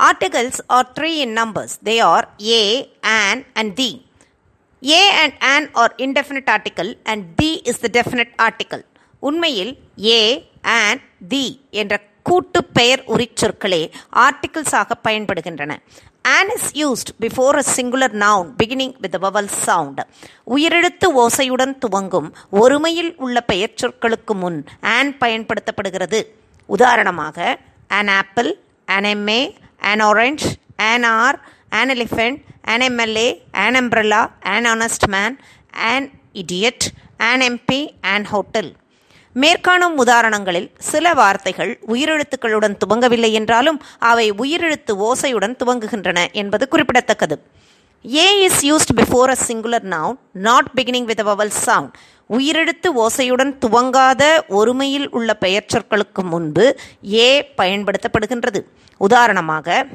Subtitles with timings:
[0.00, 1.78] Articles are three in numbers.
[1.82, 2.24] They are
[2.58, 2.64] a,
[3.20, 3.90] an, and the.
[4.82, 8.82] A and an are indefinite article, and the is the definite article.
[9.22, 9.72] உண்மையில்
[10.18, 10.24] a,
[10.80, 10.96] an,
[11.32, 11.46] the
[11.80, 13.80] என்ற கூட்டு பெயர் உரிச்சொற்களே
[14.24, 15.74] articles ஆக பயன்படுகின்றன
[16.36, 19.98] an is used before a singular noun beginning with a vowel sound.
[20.54, 22.28] உயிரெழுத்து ஓசையுடன் துவங்கும்
[22.62, 24.58] ஒருமையில் உள்ள பெயர் சொற்களுக்கு முன்
[24.96, 26.20] an பயன்படுத்தப்படுகிறது
[26.68, 27.36] உதாரணமாக
[27.90, 28.50] an apple,
[28.88, 29.40] an MA,
[29.81, 30.43] an orange,
[30.77, 31.33] an R,
[31.71, 35.39] an elephant, an MLA, an umbrella, an honest man,
[35.91, 36.81] an idiot,
[37.17, 37.71] an MP,
[38.03, 38.67] an hotel.
[39.35, 47.35] மேற்காணும் உதாரணங்களில் சில வார்த்தைகள் உயிரெழுத்துக்களுடன் துவங்கவில்லை என்றாலும் அவை உயிரெழுத்து ஓசையுடன் துவங்குகின்றன என்பது குறிப்பிடத்தக்கது
[48.05, 51.91] a is used before a singular noun not beginning with vowel sound
[52.29, 58.61] உயிரெழுத்து ஓசையுடன் துவங்காத ஒருமையில் உள்ள பெயர் சொற்களுக்கு முன்பு ஏ பயன்படுத்தப்படுகின்றது.
[58.97, 59.85] உதாரணமாக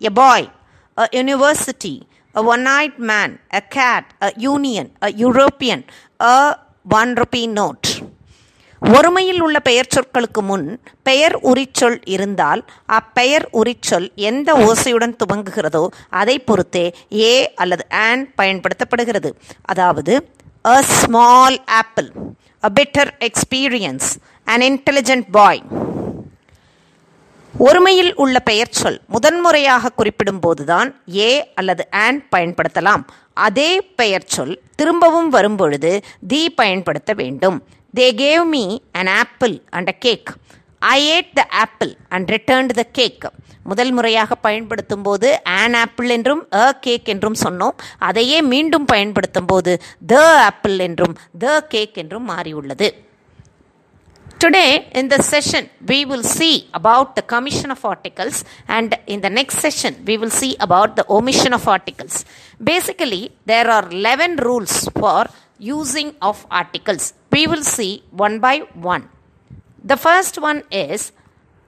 [0.00, 0.48] a boy
[0.96, 2.02] a university
[2.34, 5.84] a one night man a cat a union a European
[6.20, 6.56] a
[6.88, 7.91] one rupee note
[8.90, 10.64] ஒருமையில் உள்ள பெயர் சொற்களுக்கு முன்
[11.08, 12.60] பெயர் உரிச்சொல் இருந்தால்
[12.98, 15.82] அப்பெயர் உரிச்சொல் எந்த ஓசையுடன் துவங்குகிறதோ
[16.20, 16.84] அதை பொறுத்தே
[17.18, 19.30] ஏ அல்லது ஆன் பயன்படுத்தப்படுகிறது.
[19.62, 20.14] அதாவது
[20.64, 22.08] a small apple
[22.62, 24.08] a better experience
[24.44, 25.62] an intelligent boy
[27.54, 33.02] ஒருமையில் உள்ள பெயர் சொல் முதன்முறையாக குறிப்பிடும் போதுதான் ஏ அல்லது ஆன் பயன்படுத்தலாம்.
[33.46, 33.70] அதே
[34.00, 35.92] பெயர் சொல் திரும்பவும் வரும்பொழுது
[36.26, 37.58] தி பயன்படுத்த வேண்டும்.
[37.93, 40.31] They gave me an apple and a cake
[40.81, 43.25] I ate the apple and returned the cake
[43.63, 45.29] முதல் முறையாக பயன்படுத்தும் போது
[45.59, 49.73] ஆன் ஆப்பிள் என்றும் அ கேக் என்றும் சொன்னோம் அதையே மீண்டும் பயன்படுத்தும் போது
[50.07, 52.89] த ஆப்பிள் என்றும் த கேக் என்றும் மாறியுள்ளது
[54.39, 58.35] Today, in this session, we will see about the commission of articles,
[58.67, 62.15] and in the next session, we will see about the omission of articles.
[62.63, 65.25] Basically, there are 11 rules for
[65.58, 67.14] using of articles.
[67.30, 69.08] We will see one by one.
[69.82, 71.12] The first one is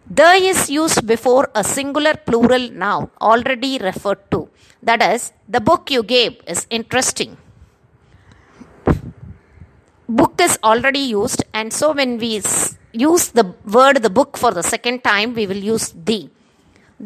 [0.08, 4.48] the is used before a singular plural noun already referred to.
[4.82, 7.38] That is, the book you gave is interesting
[10.08, 12.42] book is already used and so when we
[12.92, 16.28] use the word the book for the second time we will use the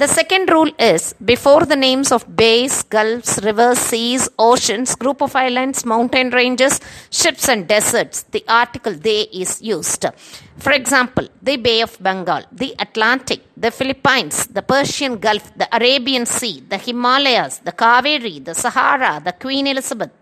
[0.02, 5.32] the second rule is before the names of bays gulfs rivers seas oceans group of
[5.46, 6.74] islands mountain ranges
[7.20, 10.04] ships and deserts the article they is used
[10.64, 16.26] for example the bay of bengal the atlantic the philippines the persian gulf the arabian
[16.36, 20.14] sea the himalayas the kaveri the sahara the queen elizabeth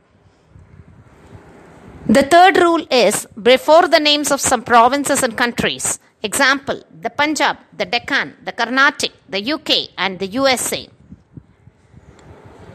[2.08, 5.98] the third rule is before the names of some provinces and countries.
[6.22, 10.88] Example, the Punjab, the Deccan, the Carnatic, the UK, and the USA.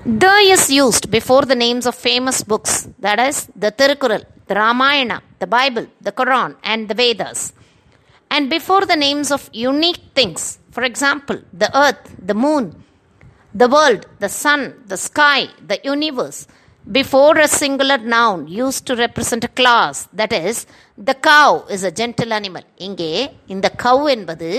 [0.05, 5.21] The is used before the names of famous books, that is, the Tirukural, the Ramayana,
[5.39, 7.53] the Bible, the Quran, and the Vedas.
[8.29, 12.83] And before the names of unique things, for example, the earth, the moon,
[13.53, 16.47] the world, the sun, the sky, the universe,
[16.84, 20.56] before a singular noun used to represent a class, that is,
[20.98, 22.64] the cow is a gentle animal.
[22.78, 23.10] இங்கே
[23.54, 24.50] இந்த cow என்பது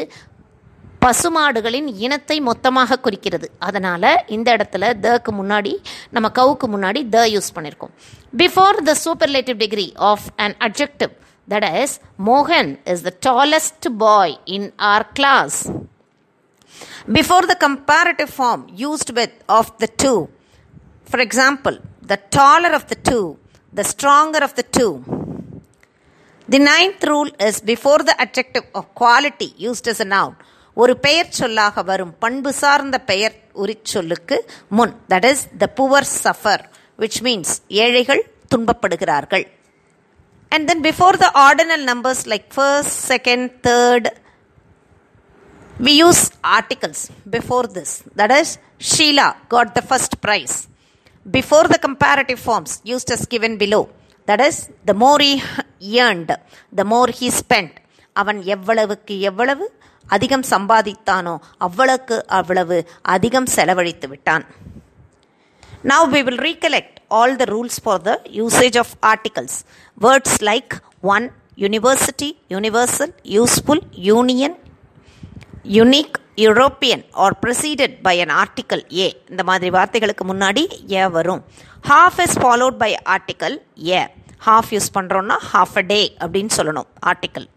[1.01, 5.73] பசுமாடுகளின் இனத்தை மொத்தமாக குறிக்கிறது அதனால இந்த இடத்துல தக்கு முன்னாடி
[6.09, 7.93] நம்ம கவுக்கு முன்னாடி த யூஸ் பண்ணியிருக்கோம்
[8.33, 11.13] before the superlative degree of an adjective
[11.47, 11.95] that is
[12.29, 15.59] மோகன் is the tallest boy in our class
[17.09, 20.17] before the comparative form used with of the two.
[21.11, 23.25] For example, the taller of the two,
[23.73, 24.93] the stronger of the two.
[26.47, 30.33] The ninth rule is before the adjective of quality used as a noun.
[30.77, 34.37] ஒரு பெயர் சொல்லாக வரும் பண்பு சார்ந்த பெயர் உரிச்சொல்லுக்கு
[34.77, 36.63] முன் that is the poor suffer
[37.03, 37.53] which means
[37.83, 38.21] ஏழைகள்
[38.53, 39.45] துன்பப்படுகிறார்கள்
[40.51, 44.03] and then before the ordinal numbers like first, second, third,
[45.79, 48.03] we use articles before this.
[48.15, 50.55] That is, Sheila got the first prize.
[51.25, 53.89] Before the comparative forms used as given below.
[54.27, 56.31] That is, the more he earned,
[56.71, 57.73] the more he spent.
[58.15, 59.65] அவன் எவ்வளவுக்கு எவ்வளவு
[60.15, 61.35] அதிகம் சம்பாதித்தானோ
[61.65, 62.77] அவ்வளவுக்கு அவ்வளவு
[63.15, 64.45] அதிகம் செலவழித்து விட்டான்
[65.83, 68.15] Now we will recollect all the rules for the
[68.45, 69.53] usage of articles.
[70.05, 70.71] Words like
[71.15, 71.25] one,
[71.69, 73.79] university, universal, useful,
[74.15, 74.55] union,
[75.83, 81.44] unique, European are preceded by an article a இந்த மாதிரி வார்த்தைகளுக்கு முன்னாடி ஏ வரும்.
[81.88, 84.06] Half is followed by article a
[84.46, 87.48] half use பண்ணுறோன்னா half a day அப்படின்னு சொல்லணும் article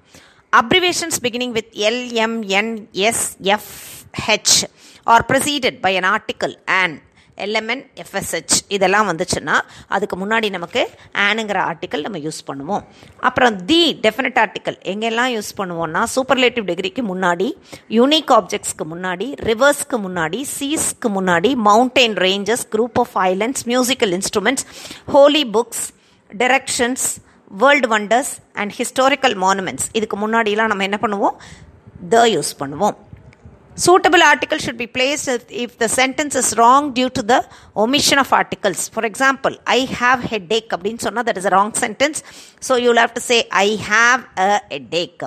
[0.53, 4.65] abbreviations beginning with LMNSFH
[5.07, 7.01] are preceded by an article and
[7.37, 9.55] LMN FSH இதெல்லாம் வந்துச்சுன்னா
[9.87, 12.83] அதுக்கு முன்னாடி நமக்கு ஆனுங்கிற ஆர்டிக்கல் நம்ம யூஸ் பண்ணுவோம்.
[13.19, 17.53] அப்புறம் தி டெஃபினட் ஆர்டிக்கல் எங்கெல்லாம் யூஸ் பண்ணுவோம்னா சூப்பர்லேட்டிவ் டிகிரிக்கு முன்னாடி
[17.89, 24.65] யூனிக் ஆப்ஜெக்ட்ஸ்க்கு முன்னாடி ரிவர்ஸ்க்கு முன்னாடி சீஸ்க்கு முன்னாடி mountain ranges group of islands musical instruments
[25.11, 25.85] holy books
[26.29, 27.05] directions
[27.47, 31.35] world wonders and historical monuments இதுக்கு முன்னாடிலாம் நம்ம என்ன பண்ணுவோம்?
[32.09, 32.95] த யூஸ் பண்ணுவோம்.
[33.77, 37.45] Suitable article should be placed if, the sentence is wrong due to the
[37.75, 38.87] omission of articles.
[38.87, 40.71] For example, I have headache.
[40.99, 42.23] So that is a wrong sentence.
[42.61, 45.21] So you'll have to say I have a headache.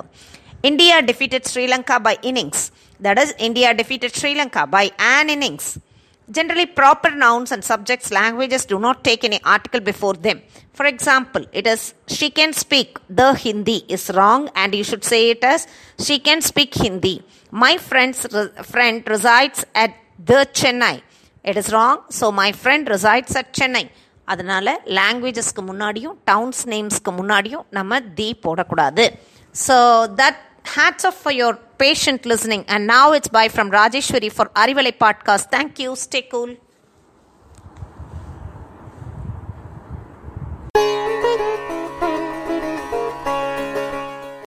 [0.63, 2.71] India defeated Sri Lanka by innings.
[2.99, 5.79] That is, India defeated Sri Lanka by an innings.
[6.31, 10.41] Generally, proper nouns and subjects languages do not take any article before them.
[10.73, 15.29] For example, it is she can speak the Hindi is wrong and you should say
[15.31, 15.67] it as
[15.99, 17.23] she can speak Hindi.
[17.64, 19.92] My friend's re- friend resides at
[20.30, 20.96] the Chennai.
[21.44, 23.84] It is wrong, so my friend resides at Chennai.
[24.24, 24.66] அதனால
[24.98, 29.04] லாங்குவேஜஸ்க்கு முன்னாடியும் downs நேம்ஸ்க்கு முன்னாடியும் நம்ம the போடக்கூடாது
[29.66, 29.76] so
[30.20, 30.38] that
[30.74, 31.50] hats off for your
[31.82, 36.52] patient listening and now it's bye from rajeshwari for arivalai podcast thank you stay cool